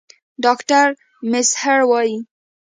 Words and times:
ډاکټر 0.43 0.87
میزهر 1.31 1.79
وايي 1.89 2.17